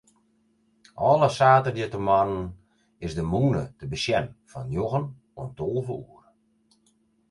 Alle 1.09 1.29
saterdeitemoarnen 1.31 2.45
is 3.05 3.13
de 3.19 3.23
mûne 3.31 3.63
te 3.77 3.85
besjen 3.91 4.27
fan 4.51 4.67
njoggen 4.71 5.05
oant 5.37 5.55
tolve 5.59 5.93
oere. 6.05 6.29